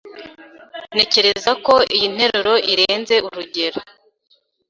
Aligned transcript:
Ntekereza 0.93 1.51
ko 1.65 1.73
iyi 1.95 2.07
nteruro 2.15 2.53
irenze 2.71 3.15
urugero. 3.27 3.79